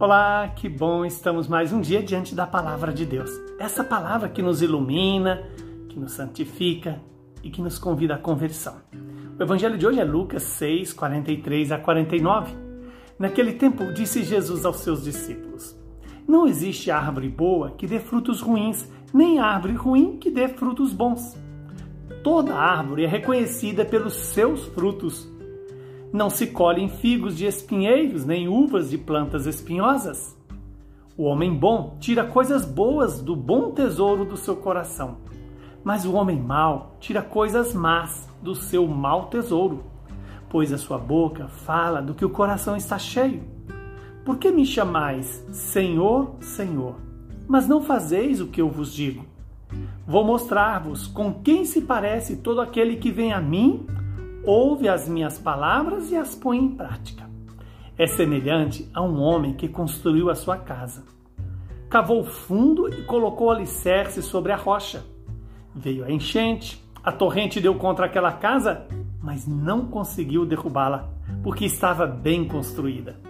Olá, 0.00 0.46
que 0.54 0.68
bom, 0.68 1.04
estamos 1.04 1.48
mais 1.48 1.72
um 1.72 1.80
dia 1.80 2.00
diante 2.00 2.32
da 2.32 2.46
palavra 2.46 2.92
de 2.92 3.04
Deus. 3.04 3.32
Essa 3.58 3.82
palavra 3.82 4.28
que 4.28 4.40
nos 4.40 4.62
ilumina, 4.62 5.42
que 5.88 5.98
nos 5.98 6.12
santifica 6.12 7.00
e 7.42 7.50
que 7.50 7.60
nos 7.60 7.80
convida 7.80 8.14
à 8.14 8.18
conversão. 8.18 8.76
O 9.36 9.42
evangelho 9.42 9.76
de 9.76 9.84
hoje 9.84 9.98
é 9.98 10.04
Lucas 10.04 10.44
6, 10.44 10.92
43 10.92 11.72
a 11.72 11.78
49. 11.78 12.54
Naquele 13.18 13.54
tempo, 13.54 13.92
disse 13.92 14.22
Jesus 14.22 14.64
aos 14.64 14.76
seus 14.76 15.02
discípulos: 15.02 15.76
Não 16.28 16.46
existe 16.46 16.92
árvore 16.92 17.28
boa 17.28 17.72
que 17.72 17.84
dê 17.84 17.98
frutos 17.98 18.40
ruins, 18.40 18.88
nem 19.12 19.40
árvore 19.40 19.74
ruim 19.74 20.16
que 20.16 20.30
dê 20.30 20.46
frutos 20.46 20.92
bons. 20.92 21.36
Toda 22.22 22.54
árvore 22.54 23.02
é 23.02 23.08
reconhecida 23.08 23.84
pelos 23.84 24.14
seus 24.14 24.64
frutos. 24.66 25.28
Não 26.12 26.30
se 26.30 26.46
colhem 26.46 26.88
figos 26.88 27.36
de 27.36 27.44
espinheiros, 27.44 28.24
nem 28.24 28.48
uvas 28.48 28.88
de 28.88 28.96
plantas 28.96 29.46
espinhosas. 29.46 30.34
O 31.18 31.24
homem 31.24 31.52
bom 31.52 31.96
tira 32.00 32.24
coisas 32.24 32.64
boas 32.64 33.20
do 33.20 33.36
bom 33.36 33.72
tesouro 33.72 34.24
do 34.24 34.36
seu 34.36 34.56
coração, 34.56 35.18
mas 35.84 36.06
o 36.06 36.14
homem 36.14 36.40
mau 36.40 36.96
tira 36.98 37.20
coisas 37.20 37.74
más 37.74 38.26
do 38.40 38.54
seu 38.54 38.86
mau 38.86 39.26
tesouro, 39.26 39.84
pois 40.48 40.72
a 40.72 40.78
sua 40.78 40.96
boca 40.96 41.48
fala 41.48 42.00
do 42.00 42.14
que 42.14 42.24
o 42.24 42.30
coração 42.30 42.74
está 42.74 42.98
cheio. 42.98 43.42
Por 44.24 44.38
que 44.38 44.50
me 44.50 44.64
chamais 44.64 45.44
Senhor, 45.50 46.36
Senhor, 46.40 46.94
mas 47.46 47.68
não 47.68 47.82
fazeis 47.82 48.40
o 48.40 48.46
que 48.46 48.62
eu 48.62 48.70
vos 48.70 48.94
digo? 48.94 49.26
Vou 50.06 50.24
mostrar-vos 50.24 51.06
com 51.06 51.34
quem 51.34 51.66
se 51.66 51.82
parece 51.82 52.36
todo 52.36 52.62
aquele 52.62 52.96
que 52.96 53.10
vem 53.10 53.32
a 53.32 53.40
mim 53.40 53.86
ouve 54.48 54.88
as 54.88 55.06
minhas 55.06 55.38
palavras 55.38 56.10
e 56.10 56.16
as 56.16 56.34
põe 56.34 56.56
em 56.56 56.70
prática. 56.70 57.28
É 57.98 58.06
semelhante 58.06 58.88
a 58.94 59.02
um 59.02 59.20
homem 59.20 59.52
que 59.52 59.68
construiu 59.68 60.30
a 60.30 60.34
sua 60.34 60.56
casa. 60.56 61.04
Cavou 61.90 62.24
fundo 62.24 62.88
e 62.88 63.02
colocou 63.02 63.50
alicerce 63.50 64.22
sobre 64.22 64.50
a 64.50 64.56
rocha. 64.56 65.04
Veio 65.74 66.02
a 66.02 66.10
enchente, 66.10 66.82
a 67.04 67.12
torrente 67.12 67.60
deu 67.60 67.74
contra 67.74 68.06
aquela 68.06 68.32
casa, 68.32 68.86
mas 69.22 69.46
não 69.46 69.84
conseguiu 69.84 70.46
derrubá-la, 70.46 71.10
porque 71.42 71.66
estava 71.66 72.06
bem 72.06 72.48
construída. 72.48 73.20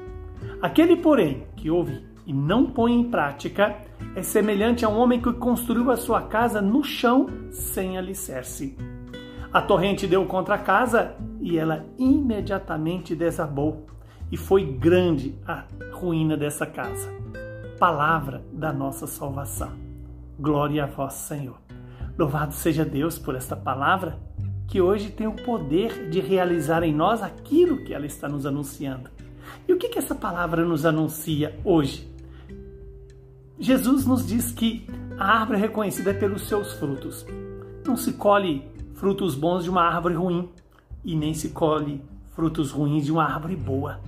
Aquele, 0.63 0.97
porém, 0.97 1.49
que 1.57 1.69
ouve 1.69 2.01
e 2.25 2.33
não 2.33 2.67
põe 2.67 2.95
em 2.95 3.11
prática, 3.11 3.77
é 4.15 4.23
semelhante 4.23 4.85
a 4.85 4.89
um 4.89 4.97
homem 4.97 5.21
que 5.21 5.33
construiu 5.33 5.91
a 5.91 5.97
sua 5.97 6.23
casa 6.23 6.63
no 6.63 6.85
chão 6.85 7.27
sem 7.51 7.99
alicerce. 7.99 8.77
A 9.51 9.63
torrente 9.63 10.07
deu 10.07 10.27
contra 10.27 10.57
a 10.57 10.59
casa 10.59 11.15
e 11.41 11.59
ela 11.59 11.87
imediatamente 11.99 13.15
desabou, 13.15 13.87
e 14.31 14.37
foi 14.37 14.63
grande 14.63 15.35
a 15.47 15.65
ruína 15.91 16.37
dessa 16.37 16.67
casa. 16.67 17.11
Palavra 17.79 18.45
da 18.53 18.73
nossa 18.75 19.07
salvação. 19.07 19.73
Glória 20.39 20.85
a 20.85 20.87
vós, 20.87 21.15
Senhor. 21.15 21.57
Louvado 22.19 22.53
seja 22.53 22.85
Deus 22.85 23.19
por 23.19 23.35
esta 23.35 23.57
palavra 23.57 24.19
que 24.67 24.83
hoje 24.83 25.11
tem 25.11 25.27
o 25.27 25.33
poder 25.33 26.11
de 26.11 26.21
realizar 26.21 26.83
em 26.83 26.95
nós 26.95 27.23
aquilo 27.23 27.85
que 27.85 27.95
ela 27.95 28.05
está 28.05 28.29
nos 28.29 28.45
anunciando. 28.45 29.09
E 29.67 29.73
o 29.73 29.79
que, 29.79 29.89
que 29.89 29.99
essa 29.99 30.15
palavra 30.15 30.63
nos 30.63 30.85
anuncia 30.85 31.59
hoje? 31.65 32.07
Jesus 33.59 34.05
nos 34.05 34.27
diz 34.27 34.53
que 34.53 34.87
a 35.19 35.41
árvore 35.41 35.59
é 35.59 35.63
reconhecida 35.63 36.13
pelos 36.13 36.47
seus 36.47 36.75
frutos. 36.75 37.25
Não 37.87 37.97
se 37.97 38.13
colhe 38.13 38.63
frutos 38.99 39.37
bons 39.37 39.63
de 39.63 39.71
uma 39.71 39.83
árvore 39.83 40.15
ruim 40.15 40.49
e 41.05 41.15
nem 41.15 41.33
se 41.33 41.51
colhe 41.51 42.03
frutos 42.31 42.73
ruins 42.73 43.05
de 43.05 43.13
uma 43.13 43.25
árvore 43.25 43.55
boa. 43.55 44.01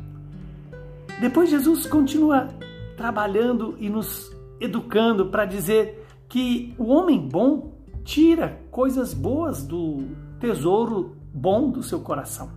Depois 1.21 1.49
Jesus 1.49 1.87
continua 1.87 2.49
trabalhando 2.97 3.77
e 3.79 3.89
nos 3.89 4.31
educando 4.61 5.27
para 5.27 5.45
dizer 5.45 6.07
que 6.29 6.75
o 6.77 6.89
homem 6.89 7.29
bom 7.29 7.73
tira 8.05 8.61
coisas 8.71 9.15
boas 9.15 9.65
do 9.65 10.09
tesouro 10.41 11.17
bom 11.33 11.71
do 11.71 11.83
seu 11.83 12.01
coração, 12.01 12.51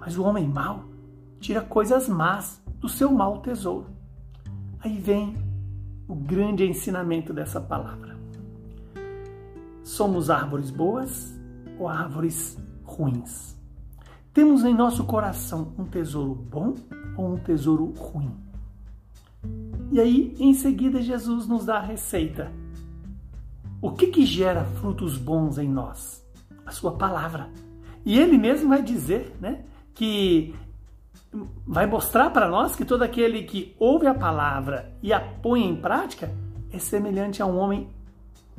mas 0.00 0.18
o 0.18 0.24
homem 0.24 0.48
mau 0.48 0.84
tira 1.38 1.60
coisas 1.60 2.08
más 2.08 2.60
do 2.80 2.88
seu 2.88 3.12
mau 3.12 3.38
tesouro. 3.38 3.86
Aí 4.80 4.98
vem 4.98 5.34
o 6.08 6.14
grande 6.14 6.66
ensinamento 6.66 7.32
dessa 7.32 7.60
palavra. 7.60 8.18
Somos 9.84 10.30
árvores 10.30 10.70
boas 10.70 11.33
ou 11.78 11.88
árvores 11.88 12.58
ruins? 12.84 13.54
Temos 14.32 14.64
em 14.64 14.74
nosso 14.74 15.04
coração 15.04 15.72
um 15.78 15.84
tesouro 15.84 16.34
bom 16.34 16.74
ou 17.16 17.34
um 17.34 17.38
tesouro 17.38 17.92
ruim? 17.96 18.34
E 19.92 20.00
aí, 20.00 20.34
em 20.38 20.52
seguida, 20.54 21.00
Jesus 21.00 21.46
nos 21.46 21.64
dá 21.64 21.76
a 21.76 21.82
receita. 21.82 22.50
O 23.80 23.92
que, 23.92 24.08
que 24.08 24.26
gera 24.26 24.64
frutos 24.64 25.16
bons 25.16 25.58
em 25.58 25.68
nós? 25.68 26.24
A 26.66 26.72
sua 26.72 26.92
palavra. 26.92 27.48
E 28.04 28.18
ele 28.18 28.36
mesmo 28.36 28.68
vai 28.68 28.82
dizer, 28.82 29.36
né, 29.40 29.64
que 29.94 30.54
vai 31.66 31.86
mostrar 31.86 32.30
para 32.30 32.48
nós 32.48 32.74
que 32.74 32.84
todo 32.84 33.02
aquele 33.02 33.42
que 33.42 33.74
ouve 33.78 34.06
a 34.06 34.14
palavra 34.14 34.92
e 35.02 35.12
a 35.12 35.20
põe 35.20 35.64
em 35.64 35.76
prática 35.76 36.34
é 36.72 36.78
semelhante 36.78 37.42
a 37.42 37.46
um 37.46 37.56
homem 37.56 37.88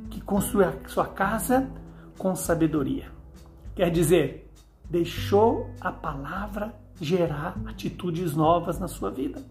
que 0.10 0.22
construi 0.22 0.66
a 0.66 0.74
sua 0.88 1.06
casa 1.06 1.70
com 2.18 2.36
sabedoria. 2.36 3.06
Quer 3.76 3.90
dizer, 3.92 4.52
deixou 4.90 5.70
a 5.82 5.92
palavra 5.92 6.74
gerar 7.00 7.58
atitudes 7.66 8.36
novas 8.36 8.80
na 8.80 8.88
sua 8.88 9.12
vida. 9.12 9.44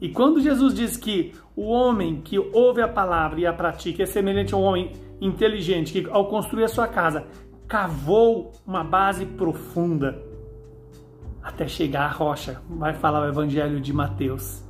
E 0.00 0.08
quando 0.08 0.40
Jesus 0.40 0.74
diz 0.74 0.96
que 0.96 1.32
o 1.54 1.68
homem 1.68 2.20
que 2.20 2.38
ouve 2.38 2.82
a 2.82 2.88
palavra 2.88 3.40
e 3.40 3.46
a 3.46 3.52
pratica 3.52 4.02
é 4.02 4.06
semelhante 4.06 4.52
a 4.52 4.56
um 4.56 4.62
homem 4.62 4.92
inteligente 5.20 5.92
que, 5.92 6.10
ao 6.10 6.26
construir 6.28 6.64
a 6.64 6.68
sua 6.68 6.88
casa, 6.88 7.24
cavou 7.68 8.52
uma 8.66 8.82
base 8.82 9.24
profunda 9.24 10.20
até 11.42 11.66
chegar 11.66 12.04
à 12.04 12.08
rocha, 12.08 12.60
vai 12.68 12.94
falar 12.94 13.22
o 13.24 13.28
Evangelho 13.28 13.80
de 13.80 13.92
Mateus. 13.92 14.62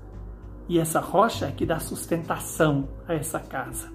E 0.69 0.79
essa 0.79 1.01
rocha 1.01 1.47
é 1.47 1.53
que 1.53 1.67
dá 1.67 1.79
sustentação 1.79 2.89
a 3.07 3.15
essa 3.15 3.41
casa. 3.41 3.91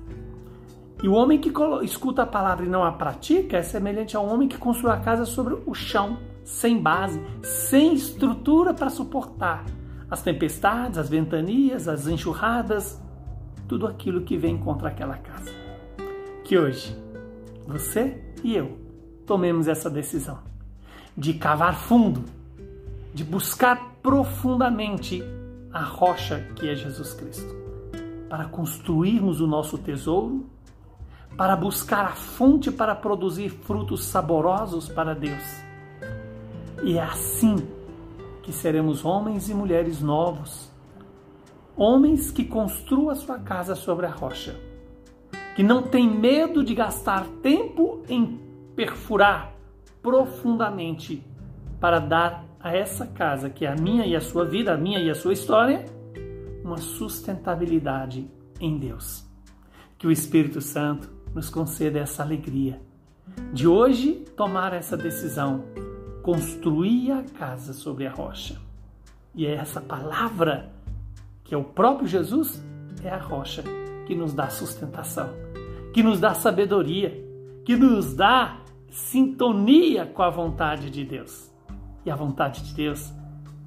E 1.01 1.07
o 1.07 1.13
homem 1.13 1.39
que 1.39 1.51
escuta 1.83 2.23
a 2.23 2.25
palavra 2.25 2.65
e 2.65 2.69
não 2.69 2.83
a 2.83 2.91
pratica 2.91 3.57
é 3.57 3.61
semelhante 3.61 4.17
a 4.17 4.19
um 4.19 4.33
homem 4.33 4.47
que 4.47 4.57
construiu 4.57 4.93
a 4.93 4.99
casa 4.99 5.25
sobre 5.25 5.55
o 5.65 5.73
chão, 5.73 6.17
sem 6.43 6.81
base, 6.81 7.21
sem 7.43 7.93
estrutura 7.93 8.73
para 8.73 8.89
suportar 8.89 9.63
as 10.09 10.23
tempestades, 10.23 10.97
as 10.97 11.09
ventanias, 11.09 11.87
as 11.87 12.07
enxurradas, 12.07 12.99
tudo 13.67 13.85
aquilo 13.85 14.21
que 14.21 14.37
vem 14.37 14.57
contra 14.57 14.87
aquela 14.87 15.17
casa. 15.17 15.51
Que 16.43 16.57
hoje 16.57 16.97
você 17.67 18.23
e 18.43 18.55
eu 18.55 18.77
tomemos 19.25 19.67
essa 19.67 19.89
decisão 19.89 20.39
de 21.15 21.33
cavar 21.33 21.75
fundo, 21.75 22.23
de 23.13 23.23
buscar 23.23 23.95
profundamente 24.01 25.21
a 25.71 25.81
rocha 25.81 26.39
que 26.55 26.69
é 26.69 26.75
Jesus 26.75 27.13
Cristo, 27.13 27.53
para 28.29 28.45
construirmos 28.45 29.41
o 29.41 29.47
nosso 29.47 29.77
tesouro 29.77 30.56
para 31.37 31.55
buscar 31.55 32.03
a 32.03 32.15
fonte 32.15 32.71
para 32.71 32.95
produzir 32.95 33.49
frutos 33.49 34.05
saborosos 34.05 34.89
para 34.89 35.13
Deus. 35.13 35.43
E 36.83 36.97
é 36.97 37.01
assim 37.01 37.55
que 38.41 38.51
seremos 38.51 39.05
homens 39.05 39.47
e 39.49 39.53
mulheres 39.53 40.01
novos, 40.01 40.71
homens 41.75 42.31
que 42.31 42.43
construam 42.43 43.11
a 43.11 43.15
sua 43.15 43.37
casa 43.37 43.75
sobre 43.75 44.07
a 44.07 44.09
rocha, 44.09 44.59
que 45.55 45.61
não 45.61 45.83
tem 45.83 46.09
medo 46.09 46.63
de 46.63 46.73
gastar 46.73 47.27
tempo 47.43 48.01
em 48.09 48.39
perfurar 48.75 49.53
profundamente 50.01 51.23
para 51.79 51.99
dar 51.99 52.45
a 52.59 52.75
essa 52.75 53.05
casa, 53.05 53.49
que 53.49 53.65
é 53.65 53.71
a 53.71 53.75
minha 53.75 54.05
e 54.05 54.15
a 54.15 54.21
sua 54.21 54.43
vida, 54.43 54.73
a 54.73 54.77
minha 54.77 54.99
e 54.99 55.09
a 55.09 55.15
sua 55.15 55.33
história, 55.33 55.85
uma 56.63 56.77
sustentabilidade 56.77 58.29
em 58.59 58.77
Deus. 58.77 59.23
Que 59.97 60.07
o 60.07 60.11
Espírito 60.11 60.61
Santo 60.61 61.16
nos 61.33 61.49
conceda 61.49 61.99
essa 61.99 62.23
alegria 62.23 62.79
de 63.53 63.67
hoje 63.67 64.25
tomar 64.35 64.73
essa 64.73 64.97
decisão, 64.97 65.63
construir 66.21 67.11
a 67.11 67.23
casa 67.23 67.73
sobre 67.73 68.05
a 68.05 68.11
rocha. 68.11 68.59
E 69.33 69.45
é 69.45 69.53
essa 69.53 69.79
palavra, 69.79 70.71
que 71.43 71.53
é 71.53 71.57
o 71.57 71.63
próprio 71.63 72.07
Jesus, 72.07 72.63
é 73.03 73.09
a 73.09 73.19
rocha 73.19 73.63
que 74.05 74.15
nos 74.15 74.33
dá 74.33 74.49
sustentação, 74.49 75.29
que 75.93 76.01
nos 76.01 76.19
dá 76.19 76.33
sabedoria, 76.33 77.23
que 77.63 77.75
nos 77.75 78.13
dá 78.13 78.59
sintonia 78.89 80.05
com 80.05 80.23
a 80.23 80.29
vontade 80.29 80.89
de 80.89 81.03
Deus. 81.03 81.51
E 82.05 82.11
a 82.11 82.15
vontade 82.15 82.63
de 82.63 82.73
Deus 82.73 83.13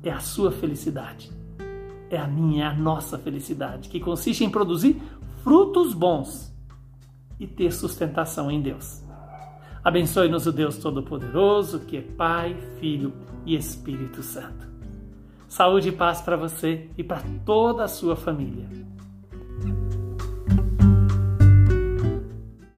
é 0.03 0.11
a 0.11 0.19
sua 0.19 0.51
felicidade, 0.51 1.31
é 2.09 2.19
a 2.19 2.27
minha, 2.27 2.65
é 2.65 2.67
a 2.69 2.75
nossa 2.75 3.19
felicidade, 3.19 3.89
que 3.89 4.01
consiste 4.01 4.45
em 4.45 4.51
produzir 4.51 5.01
frutos 5.45 5.95
bons 5.95 6.51
e 7.41 7.47
ter 7.47 7.73
sustentação 7.73 8.51
em 8.51 8.61
Deus. 8.61 9.03
Abençoe-nos 9.83 10.47
o 10.47 10.53
Deus 10.53 10.77
Todo-Poderoso, 10.77 11.81
que 11.81 11.97
é 11.97 12.03
Pai, 12.03 12.55
Filho 12.79 13.15
e 13.47 13.57
Espírito 13.57 14.23
Santo. 14.23 14.69
Saúde 15.49 15.89
e 15.89 15.93
paz 15.93 16.21
para 16.21 16.37
você 16.37 16.89
e 16.97 17.03
para 17.03 17.23
toda 17.45 17.83
a 17.85 17.89
sua 17.89 18.15
família. 18.15 18.69